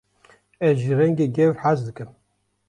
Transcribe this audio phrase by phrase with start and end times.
[0.67, 2.11] Ez ji rengê gewr hez dikim.